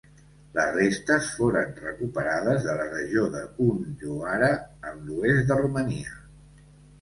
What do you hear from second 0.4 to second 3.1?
Les restes foren recuperades de la